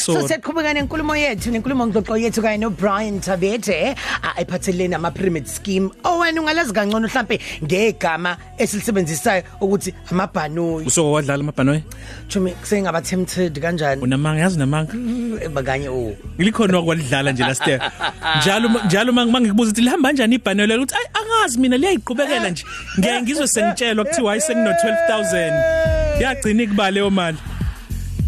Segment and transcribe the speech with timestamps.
[0.00, 5.90] so siyaqhubeka nenkulumo yethu nenkulumo ngxoxo yethu kanye no Brian Tabete ayiphathelene nama pyramid scheme
[6.04, 10.90] owena ungalazi kangcono mhlambe ngegama esilisebenzisayo ukuthi amabhanoyi.
[10.90, 11.82] So wadlala amabhanoyi?
[12.28, 14.02] Chumi kusengaba tempted kanjani?
[14.02, 14.92] Unamanga yazi namanga
[15.54, 17.80] bakanye o ngilikhona okwalidlala nje last year
[18.38, 20.82] njalo njalo mangikubuza ukuthi lihamba kanjani ibhanoyi lelo?
[20.82, 22.64] Ukuthi angazi mina liyayiqhubekela nje.
[22.98, 27.38] Ngeke ngizwe sengitshelwa kuthiwa ayisengino 12000 yagcina ikubale leyo mali.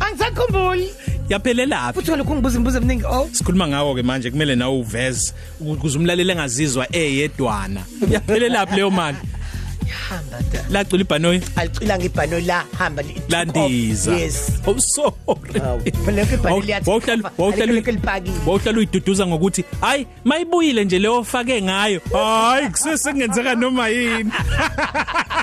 [0.00, 0.90] Angisakhumbuli.
[1.32, 3.28] Yaphelela phi futhi lokhu ngibuza imibuzo eminingi oh.
[3.32, 7.80] Sikhuluma ngawo ke manje kumele nawe uveze ukuze umlaleli engazizwa eyedwana.
[8.10, 9.18] Yaphelela phi leyo mali?
[10.08, 10.64] Hamba da.
[10.70, 11.42] Lacula ibhanoyi?
[11.56, 13.02] Alicila ngebhano la hamba.
[13.28, 14.12] Landiza.
[14.16, 14.60] yes.
[14.66, 15.60] Oh sorry.
[16.04, 21.62] Phela ke ibhano liyathi wawuhlala wawuhlala lipakile wawuhlala uyiduduza ngokuthi hayi mayibuyile nje leyo fake
[21.62, 22.00] ngayo.
[22.12, 24.32] Hayi kusese kungenzeka noma yini.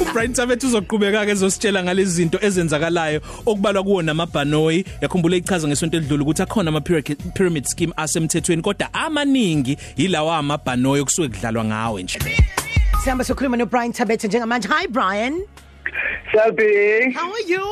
[0.00, 4.84] uBrian Tabet uzoqhubeka ke ezositshela ngalezi zinto ezenzakalayo okubalwa kuwo namabhanoyi.
[5.00, 11.28] Yakhumbula ichaza ngesonto edlule ukuthi akhona ama pyramid scheme asemthethweni kodwa amaningi yilawa amabhanoyi okusuke
[11.28, 12.18] kudlalwa ngawe nje.
[13.04, 14.68] Sihamba sokhuluma no Brian Tabete njengamanje.
[14.68, 15.42] Hi Brian.
[16.32, 17.64] Selby How are you?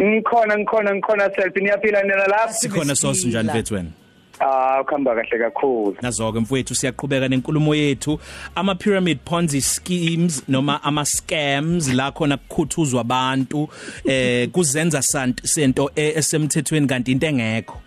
[0.00, 3.90] Ngikhona ngikhona ngikhona Selby niyaphila nina lapha sikhona sosi njani mfethu wena?
[4.40, 5.96] Ah ukhamba kahle kakhulu.
[6.02, 8.20] Nazoke mfowethu siyaqhubeka nenkulumo yethu.
[8.54, 13.68] Ama pyramid ponzi schemes noma ama scams la khona kukhuthuzwa abantu
[14.04, 17.80] eh kuzenza sento esemthethweni kanti into engekho?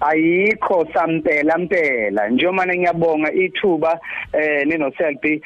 [0.00, 4.00] Ayikho sampela mpela njengoba ngiyabonga ithuba
[4.32, 5.40] eh neno Selby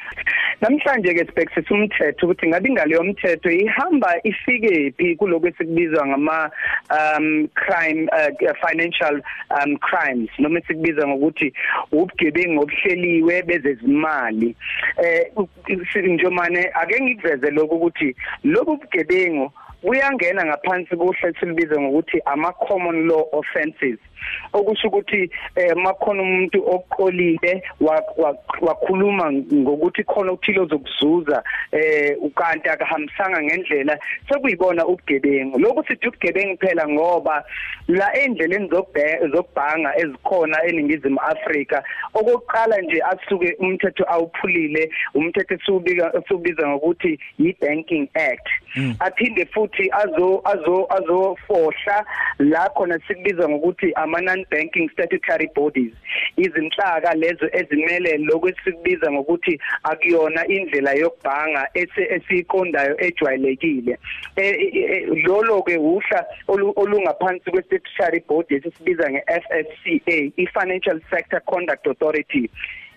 [0.61, 6.51] namhlanje ke sibhekisisa umthetho ukuthi ngabe ingalo yomthetho ihamba ifike phi kuloko esikubizwa ngama
[6.97, 9.21] um crime uh, financial
[9.57, 11.53] um crimes noma esikubiza ngokuthi
[11.91, 14.55] ubugebengu obuhleliwe bezezimali.
[15.03, 15.31] Eh
[16.03, 19.51] njomane ake ngikuveze lokho ukuthi lobu bugebengu
[19.83, 23.99] uyangena ngaphansi kohlelo silibiza ngokuthi ama common law offences
[24.53, 27.63] okusho ukuthi eh makhona umuntu oqolile
[28.61, 33.97] wakhuluma ngokuthi khona ukuthile ozokuzuza eh ukanti akahambisanga ngendlela
[34.29, 35.59] sekuyibona ubugebengu.
[35.59, 37.43] Lokhu sithi ubugebengu phela ngoba
[37.87, 38.69] la endleleni
[39.31, 41.83] zokubhanga ezikhona eningizimu Afrika
[42.13, 48.47] okokuqala nje asuke umthetho awuphulile umthetho esubika esubiza ngokuthi yi banking act
[48.99, 52.05] aphinde futhi azo azo azofohla
[52.39, 55.93] la khona sikubiza ngokuthi ama non banking statutory bodies.
[56.37, 63.97] Izinhlaka lezo ezimele lokwesikubiza ngokuthi akuyona indlela yokubhanga esiqondayo ejwayelekile.
[65.27, 72.49] Lolo ke uhla olungaphansi kwe statutory body esisibiza nge-FSCA i-Financial Sector Conduct Authority.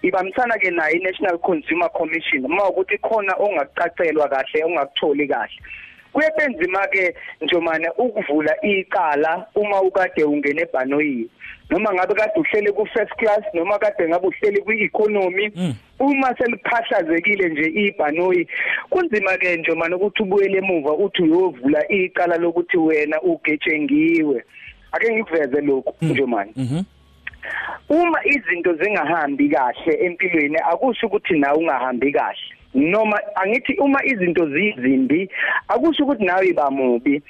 [0.02, 2.44] Ibamisana ke nayo i-National Consumer Commission.
[2.44, 5.58] Uma ukuthi khona ongacacelwa kahle ongakutholi kahle.
[6.14, 11.28] Kuyebenzima ke njomane ukuvula iqala uma ukade ungene ebhanoyi.
[11.70, 15.50] Noma ngabe kade uhlele ku first class noma kade ngabe uhlele ku economy
[15.98, 18.46] uma seliphahlazekile nje ibhanoyi
[18.90, 24.44] kunzima ke njomane ukuthi ubuyele emuva uthi uyovula iqala lokuthi wena ugejengiwe
[24.92, 26.52] ake ngikuveze lokhu njomane.
[27.88, 32.63] Uma izinto zingahambi kahle empilweni akusho ukuthi nawe ungahambi kahle.
[32.74, 35.28] Noma angithi uma izinto zizimbi
[35.68, 37.22] akusho ukuthi nawe ibamubi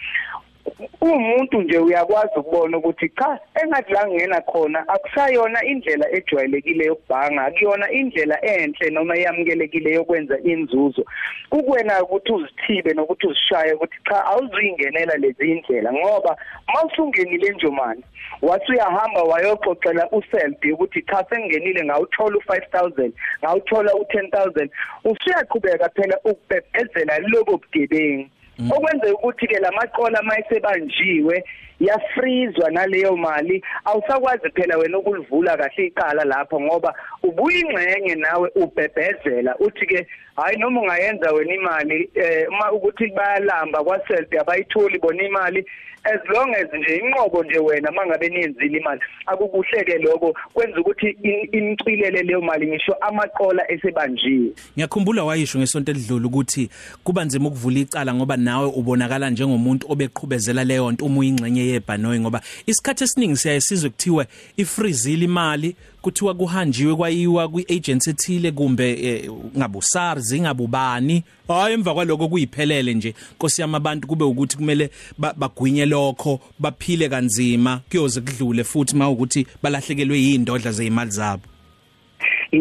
[1.01, 7.91] umuntu nje uyakwazi ukubona ukuthi cha engathi la ngena khona akusayona indlela ejwayelekile yokubhanga akuyona
[7.91, 11.05] indlela enhle noma eyamukelekile yokwenza inzuzo.
[11.51, 16.37] Kukwena ukuthi uzithibe nokuthi uzishaye ukuthi cha awuzuyingenela lezi indlela ngoba
[16.75, 18.03] mawusungenile njomani
[18.43, 23.11] wasuyahamba wayoxoxela uselbi ukuthi cha sengingenile ngawuthola u5000
[23.43, 24.69] ngawuthola u10000
[25.05, 28.29] usuyaqhubeka phela ukubhebhezela lobo bugebengu.
[28.59, 31.45] Okwenza ukuthi ke lamaqola mayisebanjiwe
[31.81, 33.65] yafrizwa naleyo mali.
[33.85, 36.95] Awusakwazi phela wena ukulivula kahle iqala lapho ngoba
[37.29, 44.29] ubuyingxenye nawe ubhebhezela uthi ke hayi noma ungayenza wena imali eh uma ukuthi bayalamba kwaself
[44.41, 45.67] abayitholi bona imali
[46.05, 51.17] as long as nje inqobo nje wena mangabe niyenzile imali akukuhleke lokho kwenza ukuthi
[51.53, 54.53] imcilele leyo mali ngisho amaqola esebanjiwe.
[54.77, 56.71] Ngiyakhumbula wayisho ngesonto edlule ukuthi
[57.05, 62.41] kuba nzima ukuvula icala ngoba nawe ubonakala njengomuntu obeqhubezela leyo nto uma uyingxenye yebhanoyi ngoba
[62.67, 64.27] isikhathi esiningi siyayisizwe kuthiwe
[64.57, 72.29] ifreezile imali kuthiwa kuhanjiwe kwayiwa kwiagency ethile kumbe eh, ngabu SARS ingabubani hayi emva kwaloko
[72.29, 73.15] kuyiphelele nje.
[73.35, 74.91] Nkosi yami abantu kube ukuthi kumele
[75.37, 77.81] bagwinye lokho baphile kanzima.
[77.91, 81.43] Kuyoze kudlule futhi mawukuthi balahlekelwe yindodla zeimali zabo.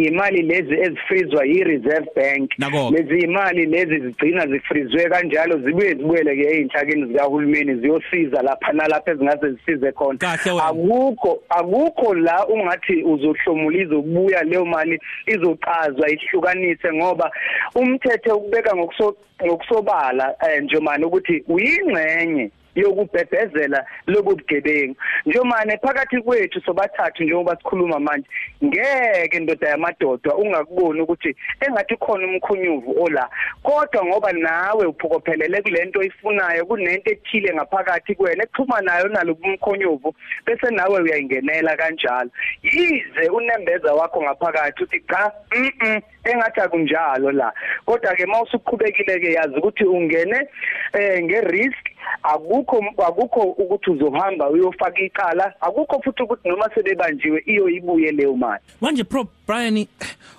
[0.01, 2.91] Imali lezi ezifrizwa yi-reserve bank Nako.
[2.91, 9.51] lezi imali lezi zigcina zifrizwe kanjalo zibuye zibuyele ke einhlakeni zikahulumeni ziyosiza lapha nalapha ezingase
[9.51, 10.65] zisize khona Kahle wena.
[10.65, 17.31] akukho akukho la ungathi uzohlomula izobuya leyo mali izoqazwa ihlukanise ngoba
[17.75, 19.15] umthetho ukubeka ngokuso
[19.45, 24.95] ngokusobala eh, njomani ukuthi uyingcenye yokubhebhezela lobugebengu.
[25.25, 28.27] Njomane phakathi kwethu sobathathu njengoba sikhuluma manje
[28.63, 31.35] ngeke indoda yamadoda ungakuboni ukuthi
[31.67, 33.29] engathi khona umkhunyuvu ola.
[33.63, 40.15] Kodwa ngoba nawe uphokophelele kulento oyifunayo kunento ethile ngaphakathi kwena exhuma nayo nalobu mkhonyuvu
[40.45, 42.29] bese nawe uyayingenela kanjalo.
[42.63, 47.53] Yize unembeza wakho ngaphakathi uthi cha mhm engathi akunjalo la.
[47.85, 50.47] Kodwa ke mawusuqhubekile ke yazi ukuthi ungene
[50.93, 51.92] eh ngerisk
[52.23, 55.53] akukho akukho ukuthi uzohamba uyofaka icala.
[55.61, 58.63] Akukho futhi ukuthi noma sebebanjiwe iyo ibuye leyo mali.
[58.81, 59.87] Manje pro Brian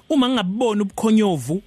[0.09, 1.63] uma ngingaboni ubukhonyovu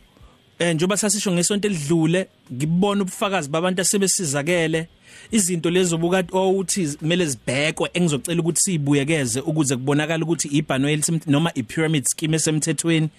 [0.59, 4.88] eh njoba sasisho ngesonto elidlule ngibona ubufakazi babantu asebesizakele
[5.31, 10.88] izinto lezo buka owuthi kumele zibhekwe engizocela ukuthi sibuyekeze ukuze kubonakala ukuthi ibhano
[11.27, 13.09] noma i-pyramid scheme esemthethweni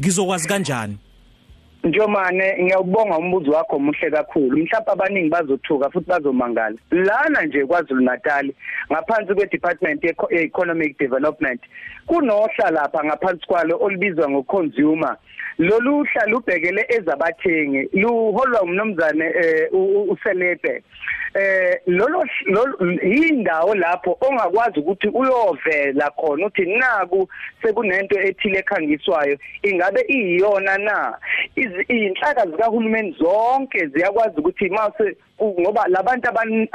[0.00, 0.98] ngizokwazi kanjani?
[1.84, 4.56] Njomane ngiyawubonga umbuzo wakho omuhle kakhulu.
[4.56, 6.76] Mhlawumbe abaningi bazothuka futhi bazomangala.
[6.90, 8.52] Lana nje kwaZulu Natal
[8.92, 11.60] ngaphansi kweDepartment ye-Economic Development
[12.06, 15.16] kunohla lapha ngaphansi kwalo olubizwa ngoconsumer.
[15.58, 19.68] Lolu hla lubhekele ezabathengi luholwa umnomzane eh,
[20.08, 20.82] uselebe.
[21.36, 22.24] Eh lolo
[23.02, 27.28] indawo lapho ongakwazi ukuthi uyovela khona uthi naku
[27.62, 31.18] sekunento ethile ekhangiswayo ingabe iyiyona na?
[31.56, 36.28] Izinhlaka zikahulumeni zonke ziyakwazi ukuthi mase ngoba labantu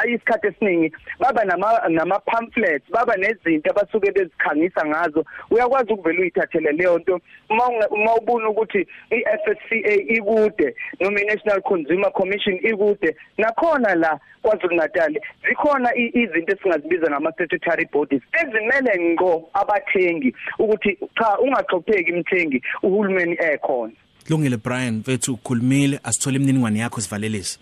[0.06, 5.26] isikhathi esiningi baba nama nama pamphlets baba nezinto abasuke bezikhangisa ngazo.
[5.52, 7.20] Uyakwazi ukuvela uyithathele leyo nto.
[7.50, 14.20] Uma ubona ukuthi iFSCA ikude noma iNational Consumer Commission ikude nakhona la
[14.52, 22.62] kwaZulu Natal zikhona izinto esingazibiza ngama statutory bodies ezimele ngqo abathengi ukuthi cha ungaxopheki umthengi
[22.84, 23.94] uhulumeni ekhona.
[24.30, 27.60] Lungile Brian mfethu ukhulumile asithole imininingwane yakho sivalelise.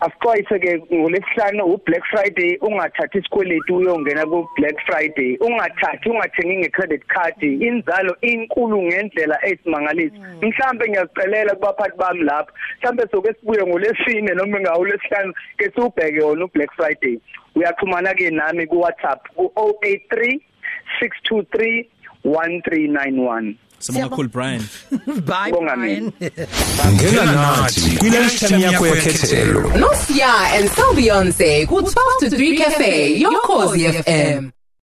[0.00, 5.36] Asixwayise ke ngolesihlanu uBlack Friday ungathathi isikweletu uyongena ku Black Friday.
[5.40, 7.42] Ungathathi ungathengi ngecredit card.
[7.42, 10.16] Inzalo inkulu ngendlela eyisimangaliso.
[10.42, 12.52] Mhlambe ngiyazicelela kubaphathi bami lapha.
[12.78, 17.20] Mhlambe soke sibuye ngolesine noma ngawolesihlanu ke siubheke yona uBlack Friday.
[17.54, 20.40] Uyaxhumana ke nami ku WhatsApp ku 083
[21.00, 21.88] 623
[22.24, 24.62] 1391 Sibonga kakhulu Brian.
[25.30, 26.12] Bye Brian.
[26.92, 29.60] Ngena nathi kwilesithani yakho yekhethelo.
[29.82, 34.52] Nosia and Sylbeyonce ku 12 to 3 cafe, your cozy FM.